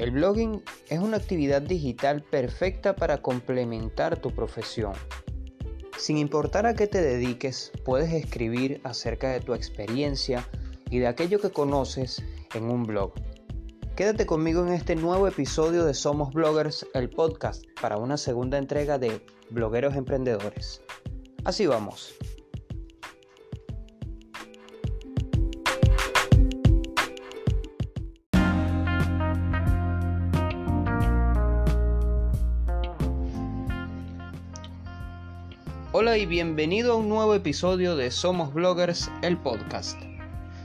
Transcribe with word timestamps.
El 0.00 0.12
blogging 0.12 0.62
es 0.88 0.98
una 0.98 1.18
actividad 1.18 1.60
digital 1.60 2.22
perfecta 2.22 2.96
para 2.96 3.20
complementar 3.20 4.18
tu 4.18 4.30
profesión. 4.30 4.94
Sin 5.98 6.16
importar 6.16 6.64
a 6.64 6.72
qué 6.72 6.86
te 6.86 7.02
dediques, 7.02 7.70
puedes 7.84 8.10
escribir 8.14 8.80
acerca 8.82 9.30
de 9.30 9.40
tu 9.40 9.52
experiencia 9.52 10.48
y 10.88 11.00
de 11.00 11.06
aquello 11.06 11.38
que 11.38 11.50
conoces 11.50 12.24
en 12.54 12.64
un 12.70 12.84
blog. 12.84 13.12
Quédate 13.94 14.24
conmigo 14.24 14.66
en 14.66 14.72
este 14.72 14.96
nuevo 14.96 15.28
episodio 15.28 15.84
de 15.84 15.92
Somos 15.92 16.32
Bloggers, 16.32 16.86
el 16.94 17.10
podcast, 17.10 17.66
para 17.78 17.98
una 17.98 18.16
segunda 18.16 18.56
entrega 18.56 18.98
de 18.98 19.20
Blogueros 19.50 19.96
Emprendedores. 19.96 20.80
Así 21.44 21.66
vamos. 21.66 22.14
Hola 35.92 36.16
y 36.18 36.24
bienvenido 36.24 36.92
a 36.92 36.96
un 36.96 37.08
nuevo 37.08 37.34
episodio 37.34 37.96
de 37.96 38.12
Somos 38.12 38.54
Bloggers, 38.54 39.10
el 39.22 39.36
podcast. 39.36 40.00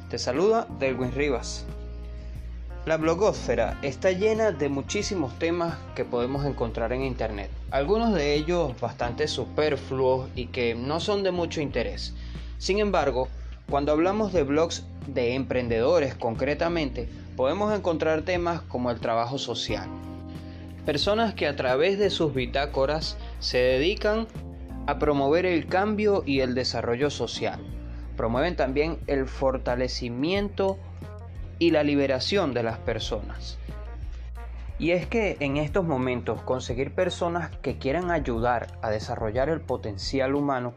Te 0.07 0.19
saluda 0.19 0.67
Delwin 0.77 1.11
Rivas. 1.13 1.65
La 2.85 2.97
blogosfera 2.97 3.75
está 3.81 4.11
llena 4.11 4.51
de 4.51 4.69
muchísimos 4.69 5.33
temas 5.39 5.79
que 5.95 6.05
podemos 6.05 6.45
encontrar 6.45 6.93
en 6.93 7.01
internet, 7.01 7.49
algunos 7.71 8.13
de 8.13 8.35
ellos 8.35 8.79
bastante 8.79 9.27
superfluos 9.27 10.29
y 10.35 10.45
que 10.45 10.75
no 10.75 10.99
son 10.99 11.23
de 11.23 11.31
mucho 11.31 11.59
interés. 11.59 12.13
Sin 12.59 12.77
embargo, 12.77 13.27
cuando 13.67 13.93
hablamos 13.93 14.31
de 14.31 14.43
blogs 14.43 14.85
de 15.07 15.33
emprendedores 15.33 16.13
concretamente, 16.13 17.09
podemos 17.35 17.73
encontrar 17.73 18.21
temas 18.21 18.61
como 18.61 18.91
el 18.91 18.99
trabajo 18.99 19.39
social. 19.39 19.89
Personas 20.85 21.33
que 21.33 21.47
a 21.47 21.55
través 21.55 21.97
de 21.97 22.11
sus 22.11 22.31
bitácoras 22.31 23.17
se 23.39 23.57
dedican 23.57 24.27
a 24.87 24.99
promover 24.99 25.45
el 25.45 25.67
cambio 25.67 26.23
y 26.25 26.41
el 26.41 26.55
desarrollo 26.55 27.09
social. 27.09 27.59
Promueven 28.15 28.55
también 28.55 28.99
el 29.07 29.27
fortalecimiento 29.27 30.77
y 31.59 31.71
la 31.71 31.83
liberación 31.83 32.53
de 32.53 32.63
las 32.63 32.77
personas. 32.77 33.57
Y 34.77 34.91
es 34.91 35.07
que 35.07 35.37
en 35.39 35.57
estos 35.57 35.85
momentos 35.85 36.41
conseguir 36.41 36.93
personas 36.93 37.49
que 37.61 37.77
quieran 37.77 38.11
ayudar 38.11 38.67
a 38.81 38.89
desarrollar 38.89 39.49
el 39.49 39.61
potencial 39.61 40.35
humano 40.35 40.73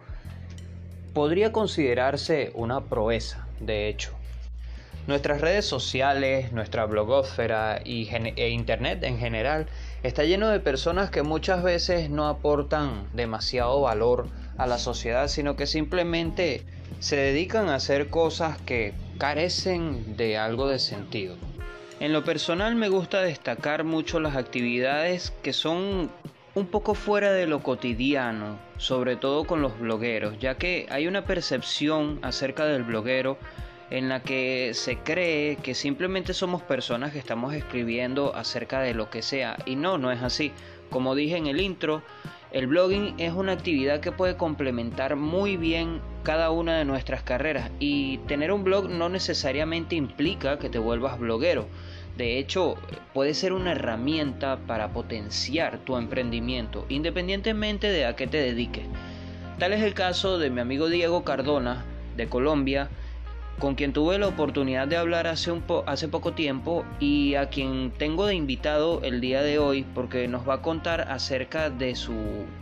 podría 1.14 1.52
considerarse 1.52 2.52
una 2.54 2.80
proeza, 2.80 3.48
de 3.60 3.88
hecho. 3.88 4.12
Nuestras 5.08 5.40
redes 5.40 5.64
sociales, 5.64 6.52
nuestra 6.52 6.84
blogósfera 6.84 7.80
y 7.84 8.08
e 8.36 8.50
internet 8.50 9.02
en 9.02 9.18
general 9.18 9.66
está 10.02 10.24
lleno 10.24 10.48
de 10.48 10.60
personas 10.60 11.10
que 11.10 11.22
muchas 11.22 11.62
veces 11.62 12.10
no 12.10 12.28
aportan 12.28 13.08
demasiado 13.12 13.80
valor 13.80 14.28
a 14.56 14.66
la 14.66 14.78
sociedad, 14.78 15.28
sino 15.28 15.56
que 15.56 15.66
simplemente 15.66 16.64
se 17.00 17.16
dedican 17.16 17.68
a 17.68 17.76
hacer 17.76 18.08
cosas 18.08 18.60
que 18.62 18.94
carecen 19.18 20.16
de 20.16 20.36
algo 20.36 20.68
de 20.68 20.78
sentido. 20.78 21.36
En 22.00 22.12
lo 22.12 22.24
personal 22.24 22.76
me 22.76 22.88
gusta 22.88 23.22
destacar 23.22 23.84
mucho 23.84 24.20
las 24.20 24.36
actividades 24.36 25.32
que 25.42 25.52
son 25.52 26.10
un 26.54 26.66
poco 26.66 26.94
fuera 26.94 27.32
de 27.32 27.46
lo 27.46 27.62
cotidiano, 27.62 28.58
sobre 28.78 29.16
todo 29.16 29.44
con 29.44 29.62
los 29.62 29.78
blogueros, 29.78 30.38
ya 30.38 30.56
que 30.56 30.86
hay 30.90 31.06
una 31.06 31.24
percepción 31.24 32.18
acerca 32.22 32.66
del 32.66 32.84
bloguero 32.84 33.38
en 33.90 34.08
la 34.08 34.20
que 34.22 34.72
se 34.74 34.98
cree 34.98 35.56
que 35.56 35.74
simplemente 35.74 36.34
somos 36.34 36.62
personas 36.62 37.12
que 37.12 37.18
estamos 37.18 37.54
escribiendo 37.54 38.34
acerca 38.34 38.80
de 38.80 38.94
lo 38.94 39.10
que 39.10 39.22
sea. 39.22 39.56
Y 39.66 39.76
no, 39.76 39.98
no 39.98 40.12
es 40.12 40.22
así. 40.22 40.52
Como 40.90 41.14
dije 41.14 41.36
en 41.36 41.46
el 41.46 41.60
intro, 41.60 42.02
el 42.50 42.66
blogging 42.66 43.14
es 43.18 43.32
una 43.32 43.52
actividad 43.52 44.00
que 44.00 44.12
puede 44.12 44.36
complementar 44.36 45.16
muy 45.16 45.56
bien 45.56 46.00
cada 46.22 46.50
una 46.50 46.78
de 46.78 46.84
nuestras 46.84 47.22
carreras 47.22 47.70
y 47.78 48.18
tener 48.26 48.52
un 48.52 48.64
blog 48.64 48.88
no 48.88 49.08
necesariamente 49.08 49.96
implica 49.96 50.58
que 50.58 50.70
te 50.70 50.78
vuelvas 50.78 51.18
bloguero. 51.18 51.66
De 52.16 52.38
hecho, 52.38 52.74
puede 53.14 53.34
ser 53.34 53.52
una 53.52 53.72
herramienta 53.72 54.58
para 54.66 54.92
potenciar 54.92 55.78
tu 55.78 55.96
emprendimiento, 55.96 56.84
independientemente 56.88 57.90
de 57.90 58.06
a 58.06 58.16
qué 58.16 58.26
te 58.26 58.38
dediques. 58.38 58.86
Tal 59.58 59.72
es 59.72 59.82
el 59.82 59.94
caso 59.94 60.38
de 60.38 60.50
mi 60.50 60.60
amigo 60.60 60.88
Diego 60.88 61.24
Cardona, 61.24 61.84
de 62.16 62.28
Colombia, 62.28 62.88
con 63.58 63.74
quien 63.74 63.92
tuve 63.92 64.18
la 64.18 64.28
oportunidad 64.28 64.86
de 64.86 64.96
hablar 64.96 65.26
hace, 65.26 65.50
un 65.50 65.64
hace 65.86 66.08
poco 66.08 66.32
tiempo 66.32 66.84
y 67.00 67.34
a 67.34 67.48
quien 67.48 67.92
tengo 67.96 68.26
de 68.26 68.34
invitado 68.34 69.00
el 69.02 69.20
día 69.20 69.42
de 69.42 69.58
hoy 69.58 69.84
porque 69.94 70.28
nos 70.28 70.48
va 70.48 70.54
a 70.54 70.62
contar 70.62 71.00
acerca 71.10 71.68
de 71.68 71.96
su 71.96 72.14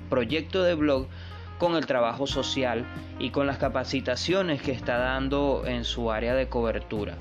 proyecto 0.09 0.63
de 0.63 0.75
blog 0.75 1.07
con 1.59 1.77
el 1.77 1.87
trabajo 1.87 2.27
social 2.27 2.87
y 3.19 3.31
con 3.31 3.47
las 3.47 3.59
capacitaciones 3.59 4.63
que 4.63 4.73
está 4.73 4.99
dando 4.99 5.65
en 5.67 5.85
su 5.85 6.11
área 6.11 6.35
de 6.35 6.49
cobertura. 6.49 7.17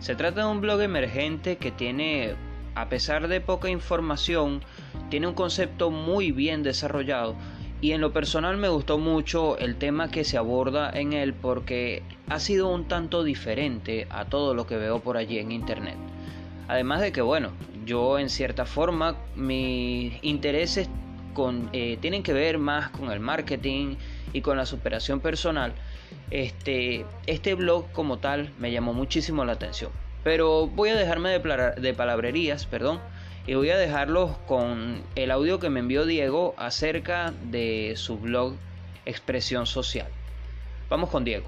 Se 0.00 0.14
trata 0.14 0.42
de 0.42 0.50
un 0.50 0.60
blog 0.60 0.80
emergente 0.80 1.56
que 1.56 1.70
tiene, 1.70 2.34
a 2.74 2.88
pesar 2.88 3.26
de 3.28 3.40
poca 3.40 3.70
información, 3.70 4.62
tiene 5.08 5.26
un 5.26 5.34
concepto 5.34 5.90
muy 5.90 6.30
bien 6.30 6.62
desarrollado 6.62 7.36
y 7.84 7.92
en 7.92 8.00
lo 8.00 8.14
personal 8.14 8.56
me 8.56 8.70
gustó 8.70 8.96
mucho 8.96 9.58
el 9.58 9.76
tema 9.76 10.10
que 10.10 10.24
se 10.24 10.38
aborda 10.38 10.88
en 10.88 11.12
él 11.12 11.34
porque 11.34 12.02
ha 12.30 12.40
sido 12.40 12.72
un 12.72 12.88
tanto 12.88 13.22
diferente 13.22 14.06
a 14.08 14.24
todo 14.24 14.54
lo 14.54 14.66
que 14.66 14.78
veo 14.78 15.00
por 15.00 15.18
allí 15.18 15.38
en 15.38 15.52
internet. 15.52 15.96
Además 16.66 17.02
de 17.02 17.12
que, 17.12 17.20
bueno, 17.20 17.50
yo 17.84 18.18
en 18.18 18.30
cierta 18.30 18.64
forma 18.64 19.16
mis 19.36 20.14
intereses 20.22 20.88
con, 21.34 21.68
eh, 21.74 21.98
tienen 22.00 22.22
que 22.22 22.32
ver 22.32 22.56
más 22.56 22.88
con 22.88 23.12
el 23.12 23.20
marketing 23.20 23.96
y 24.32 24.40
con 24.40 24.56
la 24.56 24.64
superación 24.64 25.20
personal. 25.20 25.74
Este, 26.30 27.04
este 27.26 27.52
blog 27.52 27.92
como 27.92 28.16
tal 28.16 28.50
me 28.58 28.72
llamó 28.72 28.94
muchísimo 28.94 29.44
la 29.44 29.52
atención. 29.52 29.90
Pero 30.22 30.68
voy 30.68 30.88
a 30.88 30.96
dejarme 30.96 31.38
de, 31.38 31.74
de 31.82 31.92
palabrerías, 31.92 32.64
perdón 32.64 32.98
y 33.46 33.54
voy 33.54 33.70
a 33.70 33.76
dejarlos 33.76 34.32
con 34.46 35.02
el 35.16 35.30
audio 35.30 35.58
que 35.58 35.68
me 35.68 35.80
envió 35.80 36.06
Diego 36.06 36.54
acerca 36.56 37.32
de 37.50 37.94
su 37.96 38.18
blog 38.18 38.54
Expresión 39.04 39.66
Social. 39.66 40.08
Vamos 40.88 41.10
con 41.10 41.24
Diego. 41.24 41.46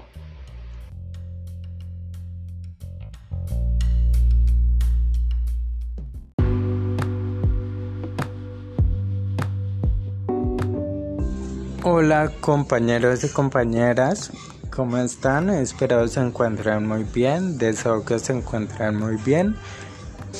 Hola 11.83 12.31
compañeros 12.41 13.23
y 13.23 13.29
compañeras, 13.29 14.31
¿cómo 14.69 14.97
están? 14.97 15.49
Espero 15.49 16.05
se 16.09 16.19
encuentren 16.19 16.85
muy 16.85 17.05
bien, 17.05 17.57
deseo 17.57 18.03
que 18.03 18.19
se 18.19 18.33
encuentren 18.33 18.97
muy 18.97 19.15
bien. 19.15 19.55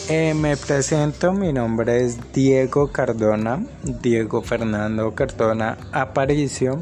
Eh, 0.09 0.33
me 0.33 0.55
presento, 0.55 1.33
mi 1.33 1.51
nombre 1.51 2.05
es 2.05 2.31
Diego 2.31 2.89
Cardona, 2.93 3.65
Diego 3.83 4.41
Fernando 4.41 5.13
Cardona 5.13 5.77
Aparicio. 5.91 6.81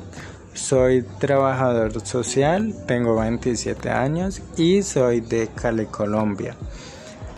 Soy 0.54 1.04
trabajador 1.20 2.06
social, 2.06 2.76
tengo 2.86 3.16
27 3.16 3.90
años 3.90 4.44
y 4.58 4.84
soy 4.84 5.22
de 5.22 5.48
Cali, 5.48 5.88
Colombia. 5.88 6.56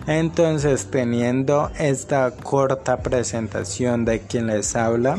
Entonces, 0.08 0.88
teniendo 0.92 1.72
esta 1.80 2.32
corta 2.32 2.98
presentación 2.98 4.04
de 4.04 4.20
quien 4.20 4.48
les 4.48 4.76
habla, 4.76 5.18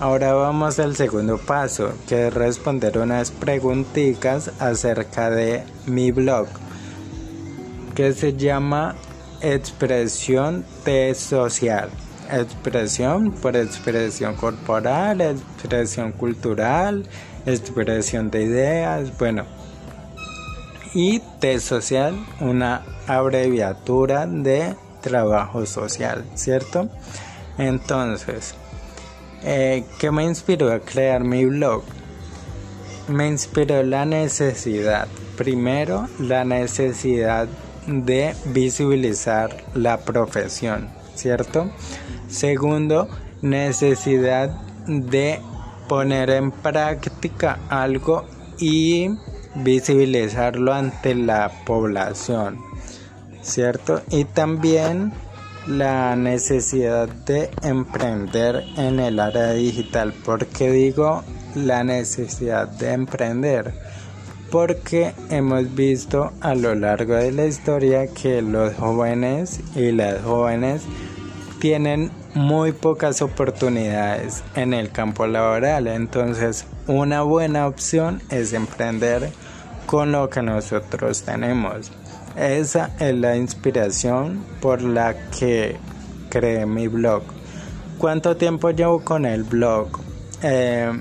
ahora 0.00 0.32
vamos 0.32 0.78
al 0.78 0.96
segundo 0.96 1.36
paso, 1.36 1.92
que 2.08 2.28
es 2.28 2.34
responder 2.34 2.96
unas 2.96 3.32
preguntitas 3.32 4.50
acerca 4.60 5.28
de 5.28 5.62
mi 5.86 6.10
blog, 6.10 6.46
que 7.94 8.14
se 8.14 8.34
llama 8.34 8.94
expresión 9.40 10.64
T 10.84 11.14
social. 11.14 11.90
Expresión 12.30 13.32
por 13.32 13.56
expresión 13.56 14.34
corporal, 14.34 15.20
expresión 15.20 16.12
cultural, 16.12 17.08
expresión 17.46 18.30
de 18.30 18.42
ideas, 18.42 19.16
bueno. 19.18 19.44
Y 20.94 21.20
T 21.40 21.60
social, 21.60 22.14
una 22.40 22.82
abreviatura 23.06 24.26
de 24.26 24.74
trabajo 25.02 25.64
social, 25.66 26.24
¿cierto? 26.34 26.88
Entonces, 27.58 28.54
eh, 29.42 29.84
¿qué 29.98 30.10
me 30.10 30.24
inspiró 30.24 30.72
a 30.72 30.80
crear 30.80 31.22
mi 31.22 31.44
blog? 31.44 31.84
Me 33.08 33.28
inspiró 33.28 33.82
la 33.84 34.04
necesidad, 34.04 35.06
primero 35.36 36.08
la 36.18 36.44
necesidad 36.44 37.46
de 37.86 38.34
visibilizar 38.46 39.64
la 39.74 39.98
profesión, 39.98 40.88
¿cierto? 41.14 41.70
Segundo, 42.28 43.08
necesidad 43.42 44.50
de 44.86 45.40
poner 45.88 46.30
en 46.30 46.50
práctica 46.50 47.58
algo 47.68 48.24
y 48.58 49.10
visibilizarlo 49.54 50.72
ante 50.72 51.14
la 51.14 51.50
población, 51.64 52.58
¿cierto? 53.42 54.02
Y 54.10 54.24
también 54.24 55.12
la 55.66 56.14
necesidad 56.14 57.08
de 57.08 57.50
emprender 57.62 58.64
en 58.76 59.00
el 59.00 59.18
área 59.18 59.52
digital. 59.52 60.12
¿Por 60.12 60.46
qué 60.46 60.70
digo 60.70 61.24
la 61.54 61.82
necesidad 61.84 62.68
de 62.68 62.92
emprender? 62.92 63.85
Porque 64.50 65.12
hemos 65.30 65.74
visto 65.74 66.32
a 66.40 66.54
lo 66.54 66.74
largo 66.74 67.14
de 67.14 67.32
la 67.32 67.46
historia 67.46 68.06
que 68.06 68.42
los 68.42 68.74
jóvenes 68.74 69.60
y 69.74 69.92
las 69.92 70.22
jóvenes 70.22 70.82
tienen 71.58 72.10
muy 72.34 72.72
pocas 72.72 73.22
oportunidades 73.22 74.44
en 74.54 74.74
el 74.74 74.90
campo 74.90 75.26
laboral. 75.26 75.86
Entonces, 75.86 76.66
una 76.86 77.22
buena 77.22 77.66
opción 77.66 78.22
es 78.30 78.52
emprender 78.52 79.30
con 79.86 80.12
lo 80.12 80.28
que 80.28 80.42
nosotros 80.42 81.22
tenemos. 81.22 81.90
Esa 82.36 82.90
es 83.00 83.14
la 83.14 83.36
inspiración 83.36 84.44
por 84.60 84.82
la 84.82 85.14
que 85.30 85.76
creé 86.28 86.66
mi 86.66 86.86
blog. 86.86 87.22
¿Cuánto 87.98 88.36
tiempo 88.36 88.70
llevo 88.70 89.02
con 89.02 89.24
el 89.24 89.42
blog? 89.42 89.88
Eh, 90.42 90.92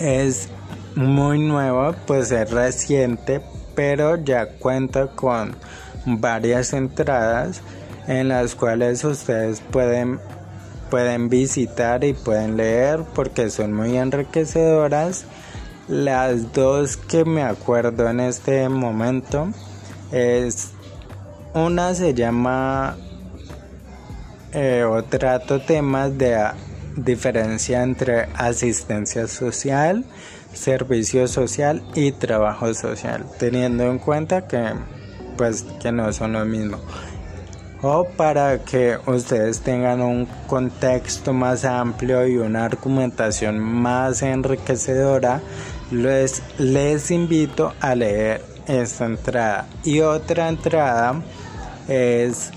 es 0.00 0.48
muy 0.98 1.38
nuevo, 1.38 1.94
pues 2.06 2.32
es 2.32 2.50
reciente, 2.50 3.40
pero 3.76 4.16
ya 4.16 4.48
cuenta 4.58 5.06
con 5.06 5.54
varias 6.04 6.72
entradas 6.72 7.60
en 8.08 8.28
las 8.28 8.56
cuales 8.56 9.04
ustedes 9.04 9.60
pueden 9.60 10.18
pueden 10.90 11.28
visitar 11.28 12.02
y 12.02 12.14
pueden 12.14 12.56
leer 12.56 13.04
porque 13.14 13.50
son 13.50 13.74
muy 13.74 13.96
enriquecedoras. 13.96 15.24
Las 15.86 16.52
dos 16.52 16.96
que 16.96 17.24
me 17.24 17.42
acuerdo 17.42 18.08
en 18.08 18.20
este 18.20 18.68
momento 18.68 19.48
es 20.10 20.72
una 21.54 21.94
se 21.94 22.12
llama 22.12 22.96
eh, 24.52 24.84
o 24.84 25.04
trato 25.04 25.60
temas 25.60 26.16
de 26.18 26.36
diferencia 26.96 27.82
entre 27.82 28.28
asistencia 28.34 29.28
social, 29.28 30.04
servicio 30.52 31.28
social 31.28 31.82
y 31.94 32.12
trabajo 32.12 32.72
social, 32.74 33.26
teniendo 33.38 33.84
en 33.84 33.98
cuenta 33.98 34.46
que 34.46 34.72
pues 35.36 35.64
que 35.80 35.92
no 35.92 36.12
son 36.12 36.32
lo 36.32 36.44
mismo. 36.44 36.78
O 37.80 38.04
para 38.04 38.58
que 38.64 38.98
ustedes 39.06 39.60
tengan 39.60 40.00
un 40.00 40.26
contexto 40.48 41.32
más 41.32 41.64
amplio 41.64 42.26
y 42.26 42.36
una 42.36 42.64
argumentación 42.64 43.60
más 43.60 44.22
enriquecedora, 44.22 45.40
les, 45.92 46.42
les 46.58 47.12
invito 47.12 47.72
a 47.80 47.94
leer 47.94 48.44
esta 48.66 49.06
entrada. 49.06 49.66
Y 49.84 50.00
otra 50.00 50.48
entrada 50.48 51.22
es 51.86 52.50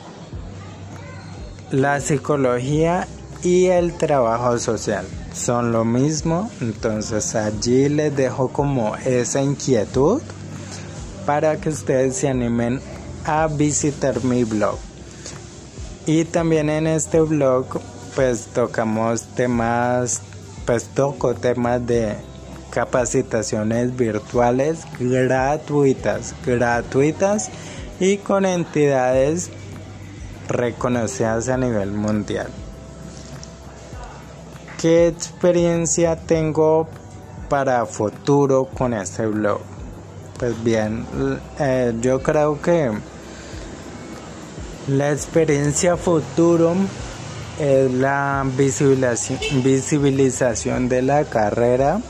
la 1.69 1.99
psicología 1.99 3.07
y 3.43 3.67
el 3.67 3.95
trabajo 3.97 4.57
social. 4.57 5.05
Son 5.33 5.71
lo 5.71 5.85
mismo, 5.85 6.51
entonces 6.59 7.35
allí 7.35 7.89
les 7.89 8.15
dejo 8.15 8.49
como 8.49 8.95
esa 8.97 9.41
inquietud 9.41 10.21
para 11.25 11.57
que 11.57 11.69
ustedes 11.69 12.17
se 12.17 12.27
animen 12.27 12.81
a 13.25 13.47
visitar 13.47 14.23
mi 14.23 14.43
blog. 14.43 14.77
Y 16.05 16.25
también 16.25 16.69
en 16.69 16.87
este 16.87 17.21
blog 17.21 17.65
pues 18.15 18.47
tocamos 18.47 19.23
temas, 19.35 20.21
pues 20.65 20.85
toco 20.85 21.33
temas 21.33 21.85
de 21.85 22.15
capacitaciones 22.71 23.95
virtuales 23.95 24.79
gratuitas, 24.99 26.33
gratuitas 26.45 27.49
y 27.99 28.17
con 28.17 28.45
entidades 28.45 29.49
reconocidas 30.47 31.49
a 31.49 31.57
nivel 31.57 31.91
mundial. 31.91 32.47
¿Qué 34.81 35.07
experiencia 35.09 36.15
tengo 36.15 36.87
para 37.49 37.85
futuro 37.85 38.65
con 38.65 38.95
este 38.95 39.27
blog? 39.27 39.59
Pues 40.39 40.63
bien, 40.63 41.05
eh, 41.59 41.93
yo 42.01 42.23
creo 42.23 42.59
que 42.59 42.89
la 44.87 45.11
experiencia 45.11 45.97
futuro 45.97 46.73
es 47.59 47.91
la 47.91 48.43
visibilización 49.63 50.89
de 50.89 51.01
la 51.03 51.25
carrera 51.25 52.01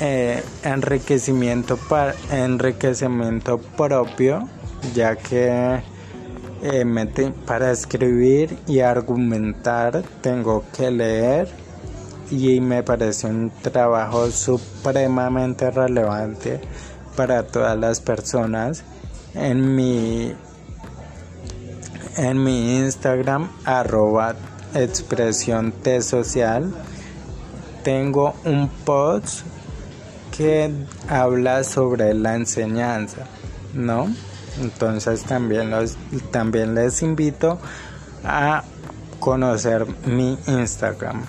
eh, 0.00 0.42
enriquecimiento, 0.62 1.78
enriquecimiento 2.30 3.58
propio, 3.58 4.48
ya 4.94 5.16
que 5.16 5.82
eh, 6.62 6.84
para 7.46 7.72
escribir 7.72 8.56
y 8.66 8.80
argumentar 8.80 10.02
tengo 10.20 10.64
que 10.76 10.90
leer 10.90 11.48
y 12.30 12.60
me 12.60 12.82
parece 12.82 13.26
un 13.26 13.50
trabajo 13.50 14.30
supremamente 14.30 15.70
relevante 15.70 16.60
para 17.16 17.46
todas 17.46 17.76
las 17.78 18.00
personas. 18.00 18.84
En 19.34 19.74
mi, 19.74 20.34
en 22.16 22.42
mi 22.42 22.78
Instagram, 22.78 23.50
arroba 23.64 24.34
expresión 24.74 25.72
T 25.72 26.00
social, 26.00 26.72
tengo 27.82 28.34
un 28.44 28.68
post 28.84 29.40
que 30.36 30.72
habla 31.08 31.64
sobre 31.64 32.14
la 32.14 32.34
enseñanza, 32.34 33.26
¿no? 33.74 34.08
Entonces 34.60 35.22
también, 35.24 35.70
los, 35.70 35.96
también 36.30 36.74
les 36.74 37.02
invito 37.02 37.58
a 38.24 38.64
conocer 39.18 39.86
mi 40.06 40.38
Instagram. 40.46 41.24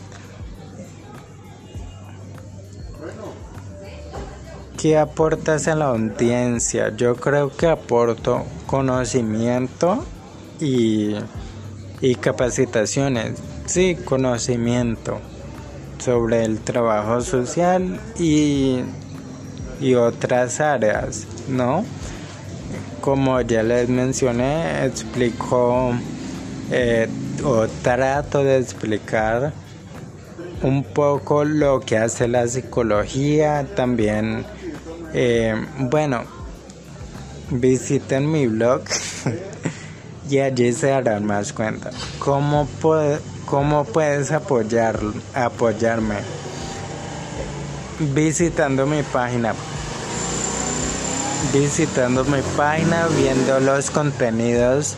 ¿Qué 4.78 4.98
aportas 4.98 5.70
a 5.70 5.76
la 5.76 5.86
audiencia? 5.86 6.94
Yo 6.96 7.16
creo 7.16 7.56
que 7.56 7.68
aporto 7.68 8.44
conocimiento 8.68 10.04
y, 10.60 11.16
y 12.02 12.16
capacitaciones. 12.16 13.40
Sí, 13.66 13.96
conocimiento 14.04 15.22
sobre 16.00 16.44
el 16.44 16.60
trabajo 16.60 17.22
social 17.22 17.98
y, 18.20 18.80
y 19.80 19.94
otras 19.96 20.60
áreas, 20.60 21.28
¿no? 21.48 21.86
Como 23.04 23.42
ya 23.42 23.64
les 23.64 23.90
mencioné, 23.90 24.86
explico 24.86 25.92
eh, 26.72 27.10
o 27.44 27.68
trato 27.82 28.44
de 28.44 28.58
explicar 28.58 29.52
un 30.62 30.86
poco 30.86 31.44
lo 31.44 31.82
que 31.82 31.98
hace 31.98 32.30
la 32.30 32.48
psicología, 32.48 33.68
también, 33.76 34.46
eh, 35.14 35.54
bueno, 35.80 36.24
visiten 37.50 38.32
mi 38.32 38.48
blog 38.48 38.84
y 40.30 40.40
allí 40.40 40.72
se 40.72 40.88
darán 40.88 41.26
más 41.26 41.52
cuenta. 41.52 41.92
¿Cómo 42.20 42.66
puede 42.82 43.20
¿Cómo 43.46 43.84
puedes 43.84 44.32
apoyar, 44.32 45.00
apoyarme? 45.36 46.16
Visitando 48.00 48.86
mi 48.86 49.04
página. 49.04 49.54
Visitando 51.52 52.24
mi 52.26 52.42
página, 52.56 53.08
viendo 53.18 53.60
los 53.60 53.90
contenidos 53.90 54.96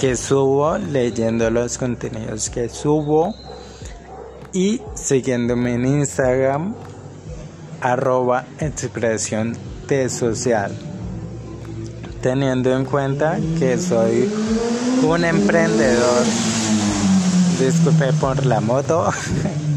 que 0.00 0.16
subo, 0.16 0.78
leyendo 0.78 1.50
los 1.50 1.76
contenidos 1.78 2.48
que 2.48 2.68
subo 2.68 3.34
y 4.52 4.80
siguiéndome 4.94 5.74
en 5.74 5.86
Instagram 5.86 6.74
arroba 7.80 8.44
expresión 8.60 9.56
social. 10.08 10.72
Teniendo 12.22 12.76
en 12.76 12.84
cuenta 12.84 13.38
que 13.58 13.76
soy 13.76 14.30
un 15.02 15.24
emprendedor 15.24 16.24
disculpe 17.58 18.12
por 18.14 18.46
la 18.46 18.60
moto, 18.60 19.10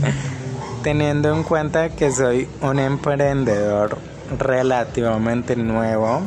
teniendo 0.83 1.33
en 1.33 1.43
cuenta 1.43 1.89
que 1.89 2.11
soy 2.11 2.47
un 2.61 2.79
emprendedor 2.79 3.97
relativamente 4.39 5.55
nuevo, 5.55 6.21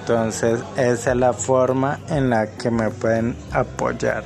entonces 0.00 0.60
esa 0.76 1.12
es 1.12 1.16
la 1.16 1.32
forma 1.32 1.98
en 2.08 2.30
la 2.30 2.46
que 2.46 2.70
me 2.70 2.90
pueden 2.90 3.36
apoyar. 3.52 4.24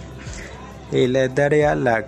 Y 0.93 1.07
les 1.07 1.35
daría 1.35 1.75
la 1.75 2.05